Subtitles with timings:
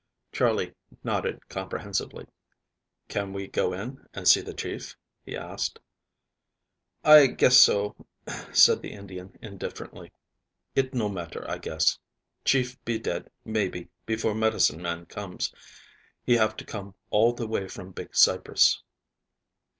[0.31, 0.73] Charley
[1.03, 2.25] nodded comprehensively.
[3.07, 5.79] "Can we go in and see the chief?" he asked.
[7.03, 7.95] "I guess so,"
[8.51, 10.11] said the Indian indifferently.
[10.73, 11.99] "It no matter, I guess.
[12.43, 15.53] Chief be dead, maybe, before medicine man comes.
[16.25, 18.81] He have to come all the way from Big Cypress."